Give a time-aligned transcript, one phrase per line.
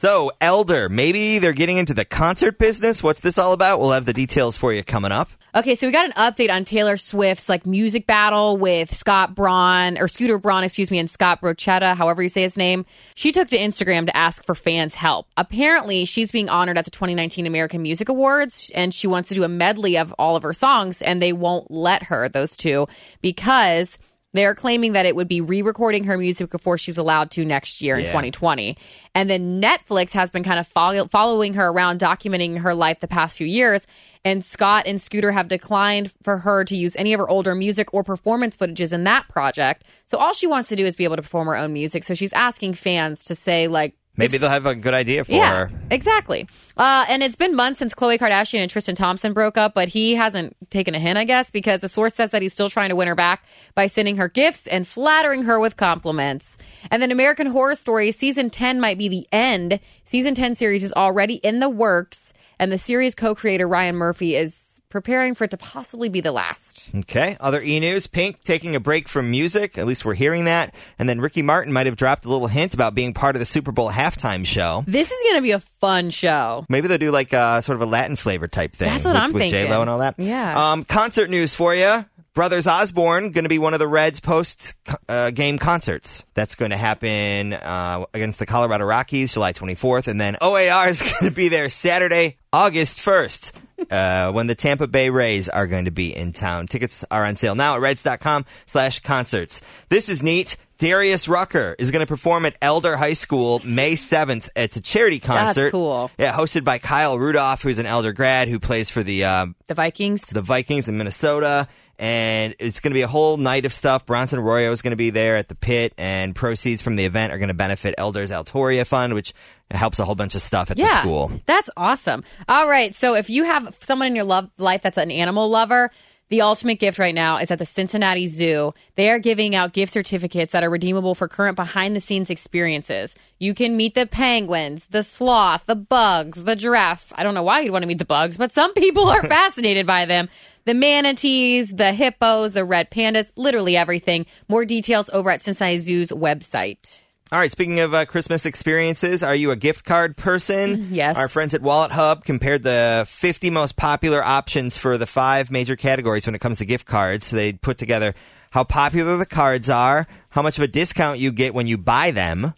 [0.00, 3.02] So, Elder, maybe they're getting into the concert business.
[3.02, 3.80] What's this all about?
[3.80, 5.28] We'll have the details for you coming up.
[5.54, 9.98] Okay, so we got an update on Taylor Swift's like music battle with Scott Braun
[9.98, 12.86] or Scooter Braun, excuse me, and Scott Borchetta, however you say his name.
[13.14, 15.26] She took to Instagram to ask for fans' help.
[15.36, 19.44] Apparently, she's being honored at the 2019 American Music Awards, and she wants to do
[19.44, 22.88] a medley of all of her songs, and they won't let her those two
[23.20, 23.98] because
[24.32, 27.80] they're claiming that it would be re recording her music before she's allowed to next
[27.80, 28.08] year in Yeah.
[28.08, 28.76] 2020.
[29.14, 33.08] And then Netflix has been kind of follow- following her around, documenting her life the
[33.08, 33.86] past few years.
[34.24, 37.92] And Scott and Scooter have declined for her to use any of her older music
[37.92, 39.84] or performance footages in that project.
[40.06, 42.04] So all she wants to do is be able to perform her own music.
[42.04, 45.66] So she's asking fans to say, like, Maybe they'll have a good idea for yeah,
[45.66, 45.70] her.
[45.90, 46.46] exactly.
[46.76, 50.14] Uh, and it's been months since Khloe Kardashian and Tristan Thompson broke up, but he
[50.14, 52.96] hasn't taken a hint, I guess, because a source says that he's still trying to
[52.96, 56.58] win her back by sending her gifts and flattering her with compliments.
[56.90, 59.80] And then American Horror Story season 10 might be the end.
[60.04, 64.36] Season 10 series is already in the works, and the series co creator Ryan Murphy
[64.36, 66.88] is preparing for it to possibly be the last.
[66.94, 67.36] Okay.
[67.40, 69.78] Other e news Pink taking a break from music.
[69.78, 70.74] At least we're hearing that.
[70.98, 73.46] And then Ricky Martin might have dropped a little hint about being part of the
[73.46, 74.84] Super Bowl halftime show.
[74.86, 76.66] This is going to be a fun show.
[76.68, 78.90] Maybe they'll do like a sort of a Latin flavor type thing.
[78.90, 79.66] That's what with, I'm with thinking.
[79.66, 80.16] J-Lo and all that.
[80.18, 80.72] Yeah.
[80.72, 82.04] Um, concert news for you.
[82.32, 84.74] Brothers Osborne going to be one of the Reds post
[85.08, 86.24] uh, game concerts.
[86.34, 91.02] That's going to happen uh, against the Colorado Rockies July 24th, and then OAR is
[91.20, 93.52] going to be there Saturday, August 1st.
[93.90, 96.66] Uh, when the Tampa Bay Rays are going to be in town.
[96.66, 99.60] Tickets are on sale now at reds.com slash concerts.
[99.88, 100.56] This is neat.
[100.78, 104.48] Darius Rucker is going to perform at Elder High School May 7th.
[104.56, 105.70] It's a charity concert.
[105.72, 106.10] cool.
[106.18, 109.74] Yeah, hosted by Kyle Rudolph, who's an Elder grad who plays for the uh, The
[109.74, 110.22] Vikings.
[110.28, 111.68] the Vikings in Minnesota.
[112.00, 114.06] And it's going to be a whole night of stuff.
[114.06, 117.30] Bronson Arroyo is going to be there at the pit, and proceeds from the event
[117.30, 119.34] are going to benefit Elders Altoria Fund, which
[119.70, 121.30] helps a whole bunch of stuff at the school.
[121.44, 122.24] That's awesome.
[122.48, 122.94] All right.
[122.94, 125.90] So if you have someone in your love life that's an animal lover,
[126.30, 128.72] the ultimate gift right now is at the Cincinnati Zoo.
[128.94, 133.16] They are giving out gift certificates that are redeemable for current behind the scenes experiences.
[133.38, 137.12] You can meet the penguins, the sloth, the bugs, the giraffe.
[137.16, 139.86] I don't know why you'd want to meet the bugs, but some people are fascinated
[139.86, 140.28] by them.
[140.66, 144.24] The manatees, the hippos, the red pandas, literally everything.
[144.48, 147.02] More details over at Cincinnati Zoo's website.
[147.32, 150.88] All right, speaking of uh, Christmas experiences, are you a gift card person?
[150.90, 151.16] Yes.
[151.16, 155.76] Our friends at Wallet Hub compared the 50 most popular options for the five major
[155.76, 157.26] categories when it comes to gift cards.
[157.26, 158.16] So they put together
[158.50, 162.10] how popular the cards are, how much of a discount you get when you buy
[162.10, 162.52] them,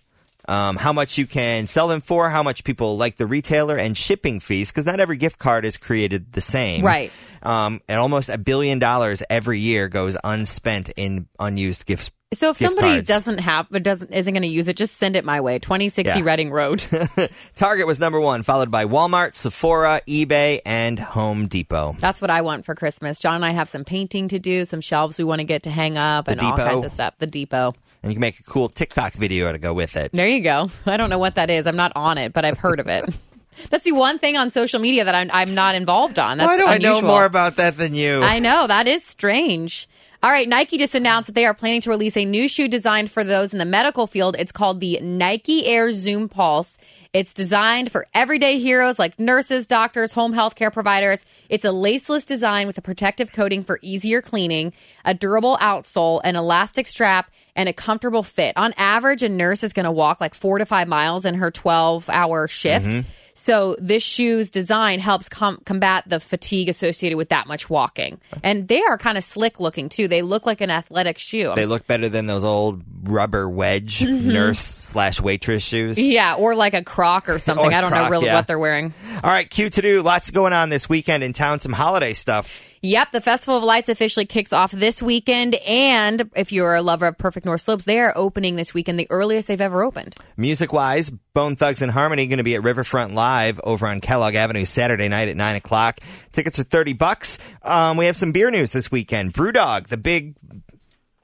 [0.49, 3.95] um, how much you can sell them for, how much people like the retailer, and
[3.95, 6.83] shipping fees, because not every gift card is created the same.
[6.83, 7.13] Right.
[7.43, 12.11] Um, and almost a billion dollars every year goes unspent in unused gifts.
[12.33, 13.09] So if somebody cards.
[13.09, 15.59] doesn't have, but doesn't isn't going to use it, just send it my way.
[15.59, 16.25] Twenty sixty Yeah.
[16.25, 16.85] Reading Road.
[17.57, 21.95] Target was number one, followed by Walmart, Sephora, eBay, and Home Depot.
[21.99, 23.19] That's what I want for Christmas.
[23.19, 25.71] John and I have some painting to do, some shelves we want to get to
[25.71, 27.15] hang up, and all kinds of stuff.
[27.19, 27.75] The depot.
[28.03, 30.11] And you can make a cool TikTok video to go with it.
[30.13, 30.71] There you go.
[30.87, 31.67] I don't know what that is.
[31.67, 33.09] I'm not on it, but I've heard of it.
[33.71, 36.39] That's the one thing on social media that I'm I'm not involved on.
[36.39, 38.23] That's Why do I know more about that than you?
[38.23, 39.89] I know that is strange.
[40.25, 43.11] All right, Nike just announced that they are planning to release a new shoe designed
[43.11, 44.37] for those in the medical field.
[44.39, 46.79] It's called the Nike Air Zoom Pulse.
[47.13, 51.25] It's designed for everyday heroes like nurses, doctors, home healthcare providers.
[51.49, 54.73] It's a laceless design with a protective coating for easier cleaning,
[55.05, 58.57] a durable outsole, an elastic strap, and a comfortable fit.
[58.57, 61.51] On average, a nurse is going to walk like four to five miles in her
[61.51, 62.87] 12 hour shift.
[62.87, 63.09] Mm-hmm.
[63.43, 68.21] So this shoe's design helps com- combat the fatigue associated with that much walking.
[68.45, 70.07] And they are kind of slick looking too.
[70.07, 71.53] They look like an athletic shoe.
[71.57, 74.29] they look better than those old rubber wedge mm-hmm.
[74.29, 75.99] nurse slash waitress shoes.
[75.99, 77.67] yeah, or like a croc or something.
[77.67, 78.37] Or I don't know really yeah.
[78.37, 78.95] what they're wearing.
[79.25, 80.03] All right, Q to do.
[80.03, 81.59] Lots going on this weekend in town.
[81.59, 82.72] Some holiday stuff.
[82.85, 85.55] Yep, the Festival of Lights officially kicks off this weekend.
[85.69, 89.07] And if you're a lover of Perfect North Slopes, they are opening this weekend, the
[89.09, 90.17] earliest they've ever opened.
[90.37, 94.35] Music wise, Bone Thugs and Harmony going to be at Riverfront Live over on Kellogg
[94.35, 96.01] Avenue Saturday night at nine o'clock.
[96.33, 97.39] Tickets are thirty bucks.
[97.63, 99.33] Um, we have some beer news this weekend.
[99.33, 100.35] Brewdog, the big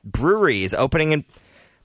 [0.04, 1.24] brewery, is opening in.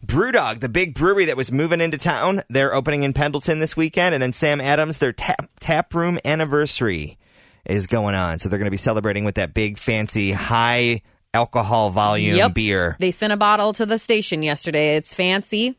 [0.06, 4.14] Brewdog, the big brewery that was moving into town, they're opening in Pendleton this weekend,
[4.14, 7.18] and then Sam Adams, their tap tap room anniversary
[7.66, 8.40] is going on.
[8.40, 11.02] So they're going to be celebrating with that big, fancy, high
[11.34, 12.54] alcohol volume Yep.
[12.54, 12.96] beer.
[13.00, 14.96] They sent a bottle to the station yesterday.
[14.96, 15.76] It's fancy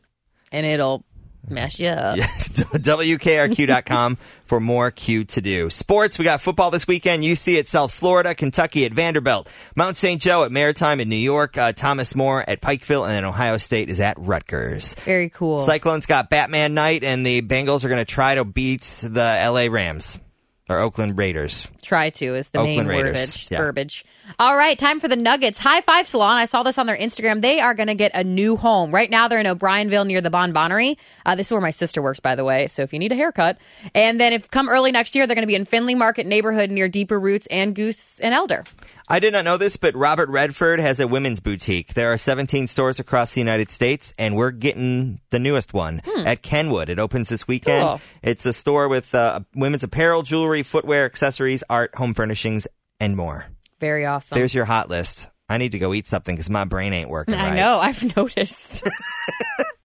[0.51, 1.03] and it'll
[1.47, 2.17] Mess you up.
[2.19, 5.69] WKRQ.com for more Q to do.
[5.69, 7.23] Sports, we got football this weekend.
[7.23, 10.21] UC at South Florida, Kentucky at Vanderbilt, Mount St.
[10.21, 13.89] Joe at Maritime in New York, uh, Thomas More at Pikeville, and then Ohio State
[13.89, 14.95] is at Rutgers.
[15.05, 15.59] Very cool.
[15.59, 19.67] Cyclones got Batman night, and the Bengals are going to try to beat the LA
[19.71, 20.17] Rams
[20.67, 21.67] or Oakland Raiders.
[21.81, 23.57] Try to is the Oakland main Raiders, wordage, yeah.
[23.59, 24.03] verbiage.
[24.39, 25.59] All right, time for the Nuggets.
[25.59, 26.37] High Five Salon.
[26.37, 27.41] I saw this on their Instagram.
[27.41, 28.91] They are going to get a new home.
[28.91, 30.97] Right now, they're in O'Bryonville near the BonBonerie.
[31.25, 32.67] Uh, this is where my sister works, by the way.
[32.67, 33.57] So if you need a haircut,
[33.93, 36.71] and then if come early next year, they're going to be in Findlay Market neighborhood
[36.71, 38.63] near Deeper Roots and Goose and Elder.
[39.07, 41.93] I did not know this, but Robert Redford has a women's boutique.
[41.93, 46.41] There are 17 stores across the United States, and we're getting the newest one at
[46.41, 46.89] Kenwood.
[46.89, 47.83] It opens this weekend.
[47.87, 48.01] Cool.
[48.23, 52.67] It's a store with uh, women's apparel, jewelry, footwear, accessories, art, home furnishings,
[52.99, 53.45] and more.
[53.79, 54.37] Very awesome.
[54.37, 55.29] There's your hot list.
[55.47, 57.55] I need to go eat something because my brain ain't working I right.
[57.55, 57.79] know.
[57.79, 58.87] I've noticed.